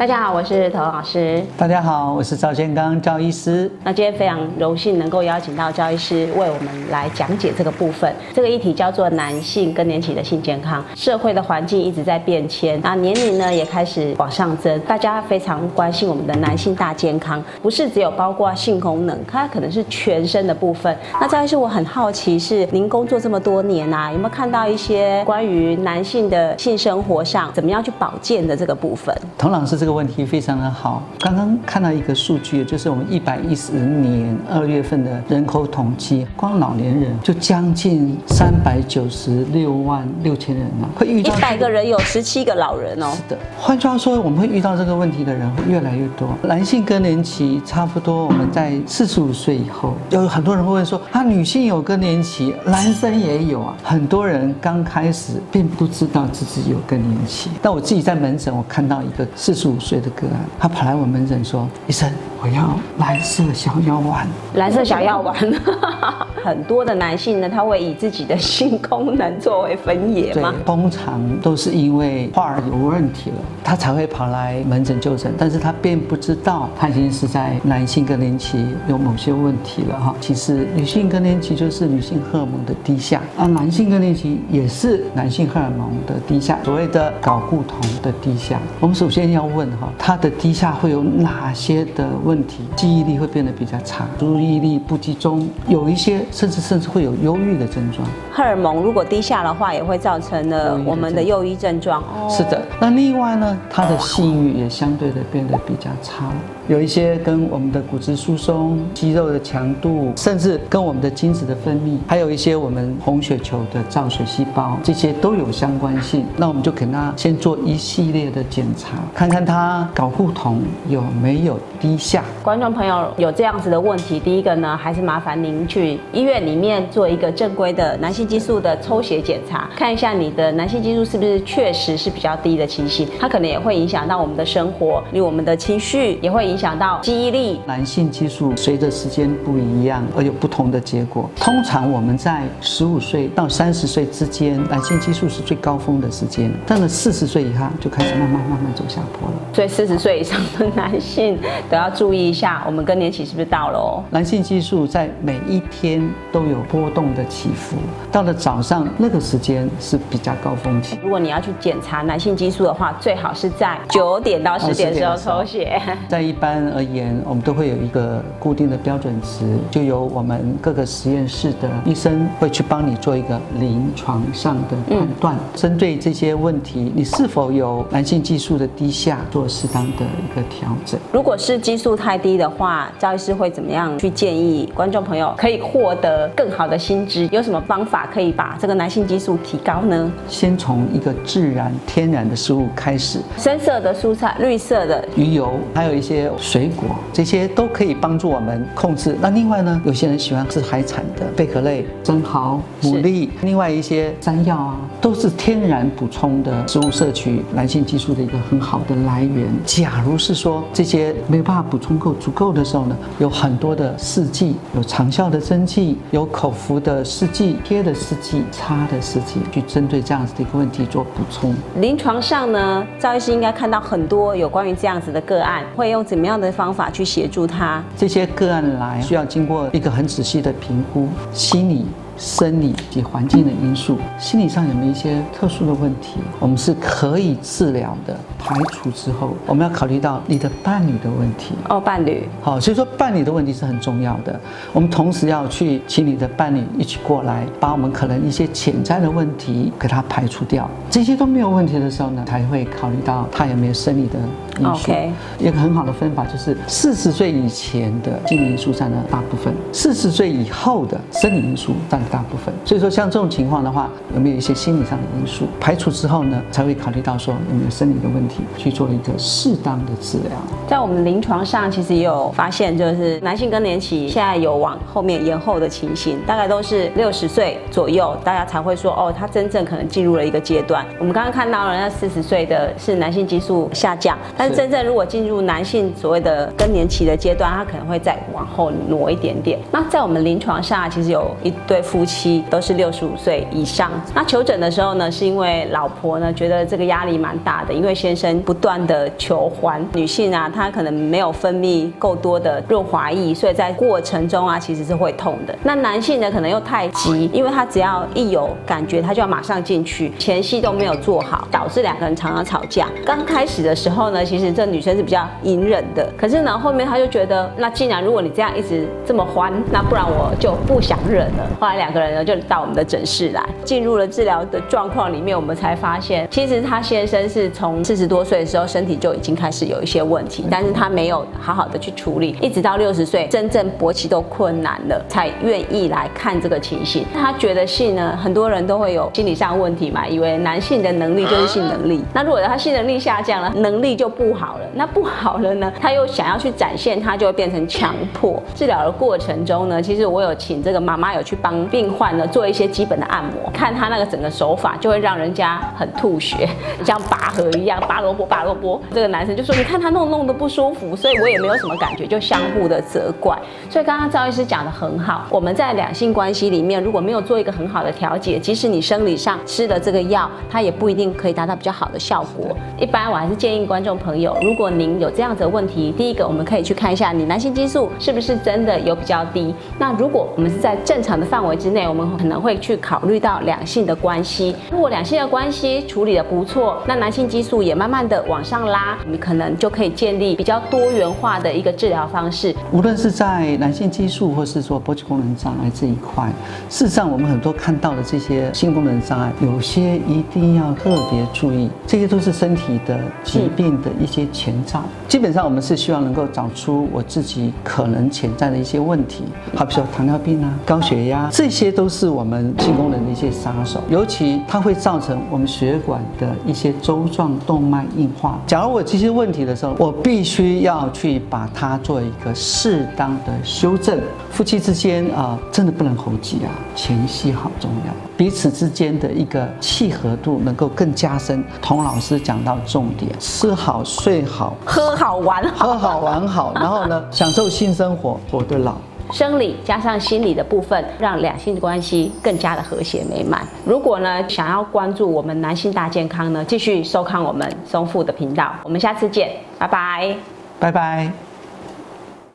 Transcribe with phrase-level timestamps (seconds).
[0.00, 1.44] 大家好，我是童老师。
[1.58, 3.70] 大家好，我是赵建刚赵医师。
[3.84, 8.10] 那今天非常荣幸能够邀请到赵医师为我们来讲解这个部分。
[8.32, 10.82] 这个议题叫做男性更年期的性健康。
[10.94, 20.96] 社会的环境一直在变迁，那年龄呢也开始往上增，大家非常关心我们的男性大健康，不是只有包括性功能，它可能是全身的部分。
[21.20, 29.14] 那赵医师，我很好奇，是您工作这么多年啊，有没有看到一些关于男性的性生活上怎么样去保健的这个部分？
[29.36, 31.02] 童老师这个问题非常的好。
[31.18, 43.10] 刚刚看到一个数据，就是我们一百一十年二月份的人口统计，光老年人就将近三百九十六万六千人了，会遇到一百个人有十七个老人哦。
[43.14, 46.28] 是的，换句话说，我们会遇到这个问题的人会越来越多。
[46.42, 53.76] 男性更年期差不多我们在四十五岁以后，有很多人会问说，啊，女性有更年期，男生也有啊。
[53.82, 62.08] 很多人刚开始并不知道自己有更年期，但我自己在门诊，我看到一个四十五岁的个案，他跑来我门诊说，医生。
[62.42, 65.36] 我要蓝色小药丸，蓝色小药丸。
[66.42, 70.54] 很多的男性呢，他会以自己的性功能作为分野吗？
[70.64, 75.34] 通常都是因为花儿有问题了，他才会跑来门诊就诊。
[75.36, 80.14] 但是他并不知道他已经是在男性更年期有某些问题了哈。
[80.18, 88.58] 其实女性更年期就是女性荷尔蒙的低下，而男性更年期也是男性荷尔蒙的低下，所谓的睾固酮的低下。
[88.80, 92.08] 我们首先要问哈，他的低下会有哪些的？
[92.22, 98.06] 问题，记忆力会变得比较差，注意力不集中，有一些甚至甚至会有忧郁的症状。
[98.32, 102.02] 荷尔蒙如果低下的话，也会造成了我们的忧郁症状。
[102.28, 106.26] 是的，那另外呢，他的性欲也相对的变得比较差。
[106.68, 116.24] 有一些跟我们的骨质疏松、肌肉的强度，甚至跟我们的精子的分泌，还有一些我们红血球的造血细胞，这些都有相关性。
[116.36, 122.22] 那我们就给他先做一系列的检查，看看他睾固酮有没有低下。
[122.40, 133.08] 观众朋友有这样子的问题，第一个呢，还是麻烦您去医院里面做一个正规的男性激素的抽血检查，看一下你的男性激素是不是确实是比较低的情形。
[133.18, 136.59] 它可能也会影响到我们的生活，因为我们的情绪也会影。
[136.60, 141.26] 想到记忆力，男性激素随着时间不一样而有不同的结果。
[141.36, 146.52] 通常我们在十五岁到三十岁之间，男性激素是最高峰的时间。
[146.66, 149.34] 到了四十岁以后，就开始慢慢慢慢走下坡了。
[149.54, 151.38] 所以四十岁以上的男性
[151.70, 154.04] 都要注意一下，我们更年期是不是到了哦？
[154.10, 157.76] 男性激素在每一天都有波动的起伏，
[158.12, 160.98] 到了早上那个时间是比较高峰期。
[161.02, 165.80] 如果你要去检查男性激素的话，最好是在九点到十点的时候抽血。
[166.06, 166.50] 在一般。
[166.50, 175.36] 一般而言，我们都会有一个固定的标准值，就由我们各个实验室的医生会去帮你做一个临床上的判断。
[175.54, 180.98] 针对这些问题，你是否有男性激素的低下，做适当的一个调整。
[181.12, 187.28] 如果是激素太低的话，赵医师会怎么样去建议观众朋友可以获得更好的薪资？
[187.30, 190.10] 有什么方法可以把这个男性激素提高呢？
[190.26, 196.29] 先从一个自然天然的食物开始，深色的蔬菜、绿色的鱼油，还有一些。
[196.38, 199.16] 水果这些都可以帮助我们控制。
[199.20, 209.48] 那另外呢，有些人喜欢吃海产的贝壳类、生蚝、牡蛎，另外一些山药啊，都是天然补充的食物摄取男性激素的一个很好的来源。
[209.64, 221.54] 假如是说这些没有办法补充够足够的时候呢，有很多的试剂，有长效的针剂，有口服的试剂、贴的试剂、擦的试剂，去针对这样子的一个问题做补充。
[221.76, 226.26] 临床上呢，赵医师应该看到很多有关于这样子的个案，会用怎什么？
[226.26, 231.86] 样的方法去协助他，这些个案来需要经过一个很仔细的评估，心理。
[232.20, 238.14] 生理及环境的因素，心理上有没有一些特殊的问题，我们是可以治疗的。
[238.38, 241.54] 排除之后，我们要考虑到你的伴侣的问题。
[241.68, 242.26] 哦，伴侣。
[242.42, 244.38] 好，所以说伴侣的问题是很重要的。
[244.72, 250.68] 我们同时要去请你的伴侣一起过来，把我们可能一些潜在的问题给他排除掉。
[250.90, 254.18] 这些都没有问题的时候呢，才会考虑到他有没有生理的
[254.58, 254.90] 因素。
[254.90, 255.12] OK。
[255.38, 262.00] 一个很好的分法就是四十岁以前的心理因素占了大部分，四十岁以后的生理因素占。
[262.10, 270.30] 大部分，所以说像这种情况的话，有没有一些心理上的因素排除之后呢，才会考虑到说有没有生理的问题，去做一个适当的治疗。
[270.68, 280.84] 在我们临床上，其实也有发现，就是男性更年期现在有往后面延后的情形，大概都是六十岁左右，大家才会说哦，他真正可能进入了一个阶段。
[280.98, 289.58] 我们刚刚看到了那四十岁的是男性激素下降，但是真正如果进入男性所谓的更年期的阶段，他可能会再往后挪一点点。
[289.70, 293.90] 那在我们临床上，其实有一对夫妻都是六十五岁以上。
[294.14, 305.58] 那求诊的时候呢，是因为老婆呢觉得这个压力蛮大的，因为先生不断的求欢，女性啊她可能没有分泌够多的润滑液，所以在过程中啊其实是会痛的。
[305.64, 312.86] 那男性呢可能又太急，因为他只要一有感觉，他就要马上进去，前戏都没有做好，导致两个人常常吵架。
[313.04, 321.50] 刚开始的时候呢，其实这女生是比较隐忍的，可是呢后面她就觉得，那既然如果你这样一直这么欢，那不然我就不想忍了。
[321.58, 337.06] 后来两个人呢就到我们的诊室来，进入了治疗的状况里面，我们才发现，其实他先生是从四十多岁的时候身体就已经开始有一些问题，但是他没有好好的去处理，一直到六十岁真正勃起都困难了，才愿意来看这个情形。
[337.14, 348.42] 他觉得性呢，很多人都会有心理上问题嘛，以为男性的能力就是性能力，那如果他性能力下降了，能力就不好了，那不好了呢，他又想要去展现，他就会变成强迫。
[348.54, 356.48] 治疗的过程中呢，其实我有请这个妈妈有去帮病患呢做一些基本的按摩，看他那个整个手法就会让人家很吐血，
[356.84, 358.80] 像拔河一样拔萝卜拔萝卜。
[358.92, 363.38] 这个男生就说：“你看他弄弄的不舒服，所以我也没有什么感觉，就相互的责怪。”
[363.70, 372.56] 所以刚刚赵医师讲的很好，我们在两性关系里面如果没有做一个很好的调节，即使你生理上吃了这个药，它也不一定可以达到比较好的效果。
[372.78, 379.54] 一般我还是建议观众朋友，如果您有这样子的问题，第一个我们可以去看一下你男性激素是不是真的有比较低。
[379.78, 384.56] 那如果我们是在正常的范围之内，我们可能会去考虑到两性的关系。
[384.72, 392.54] 如果两性的关系处理的不错，那男性激素也慢慢的往上拉，我们可能就可以建立比较多元化的一个治疗方式。
[392.72, 396.26] 无论是在男性激素，或是说勃起功能障碍这一块，
[396.70, 404.82] 事实上我们很多看到的这些性功能障碍，有些一定要特别注意，这些都是身体的疾病的一些前兆。
[405.10, 409.24] 基本上我们是希望能够找出我自己可能潜在的一些问题，
[409.56, 418.40] 好比说糖尿病啊、高血压，这些都是我们性功能的一些杀手，尤其它会造成我们血管的一些周状动脉硬化。
[418.46, 423.98] 假如我这些问题的时候，我必须要去把它做一个适当的修正。
[424.30, 431.42] 夫妻之间啊，真的不能猴急啊，前戏好重要，彼此之间的一个契合度能够更加深。
[431.62, 438.74] 童老师讲到重点，吃好、睡好、喝好玩好，喝好玩好，然后呢， 享受性生活，活得老。
[439.10, 443.40] 生理加上心理的部分，让两性关系更加的和谐美满。
[443.64, 448.52] 如果呢想要关注我们男性大健康呢，继续收看我们松富的频道。
[448.62, 450.14] 我们下次见，拜拜，
[450.58, 451.29] 拜拜。